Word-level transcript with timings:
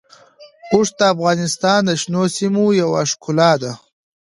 اوښ 0.73 0.87
د 0.97 1.01
افغانستان 1.13 1.79
د 1.85 1.91
شنو 2.01 2.23
سیمو 2.37 2.65
یوه 2.81 3.01
ښکلا 3.11 3.51
ده. 3.61 3.71